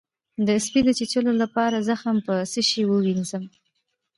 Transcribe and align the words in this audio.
د 0.47 0.47
سپي 0.65 0.81
د 0.85 0.89
چیچلو 0.99 1.31
لپاره 1.41 1.85
زخم 1.89 2.15
په 2.27 2.33
څه 2.51 2.59
شی 2.69 2.83
ووینځم؟ 2.87 3.43